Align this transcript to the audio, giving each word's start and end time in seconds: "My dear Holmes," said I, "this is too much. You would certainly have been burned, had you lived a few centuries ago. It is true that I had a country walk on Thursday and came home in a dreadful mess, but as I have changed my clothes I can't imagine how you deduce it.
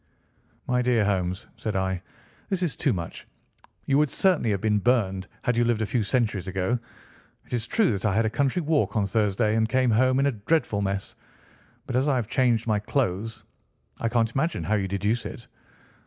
"My 0.65 0.81
dear 0.81 1.05
Holmes," 1.05 1.45
said 1.57 1.75
I, 1.75 2.01
"this 2.49 2.63
is 2.63 2.75
too 2.75 2.91
much. 2.91 3.27
You 3.85 3.99
would 3.99 4.09
certainly 4.09 4.49
have 4.49 4.59
been 4.61 4.79
burned, 4.79 5.27
had 5.43 5.55
you 5.55 5.63
lived 5.63 5.83
a 5.83 5.85
few 5.85 6.01
centuries 6.01 6.47
ago. 6.47 6.79
It 7.45 7.53
is 7.53 7.67
true 7.67 7.91
that 7.91 8.05
I 8.05 8.15
had 8.15 8.25
a 8.25 8.29
country 8.31 8.63
walk 8.63 8.95
on 8.95 9.05
Thursday 9.05 9.55
and 9.55 9.69
came 9.69 9.91
home 9.91 10.19
in 10.19 10.25
a 10.25 10.31
dreadful 10.31 10.81
mess, 10.81 11.13
but 11.85 11.95
as 11.95 12.07
I 12.07 12.15
have 12.15 12.27
changed 12.27 12.65
my 12.65 12.79
clothes 12.79 13.43
I 13.99 14.09
can't 14.09 14.31
imagine 14.33 14.63
how 14.63 14.73
you 14.73 14.87
deduce 14.87 15.23
it. 15.27 15.45